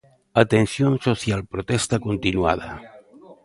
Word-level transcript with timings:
Atención 0.43 0.93
social: 1.07 1.41
protesta 1.53 1.95
continuada. 2.07 2.69